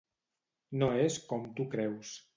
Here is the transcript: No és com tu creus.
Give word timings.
No 0.83 0.89
és 1.03 1.19
com 1.33 1.47
tu 1.61 1.71
creus. 1.77 2.19